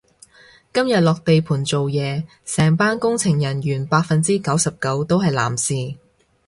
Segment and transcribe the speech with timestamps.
[0.73, 5.75] 今日落地盤做嘢，成班工程人員百分之九十九都係男士